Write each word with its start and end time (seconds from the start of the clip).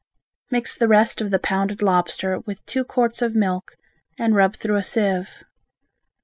Mix 0.49 0.75
the 0.75 0.87
rest 0.87 1.21
of 1.21 1.29
the 1.29 1.37
pounded 1.37 1.83
lobster 1.83 2.39
with 2.39 2.65
two 2.65 2.83
quarts 2.83 3.21
of 3.21 3.35
milk 3.35 3.75
and 4.17 4.33
rub 4.33 4.55
through 4.55 4.77
a 4.77 4.81
sieve. 4.81 5.43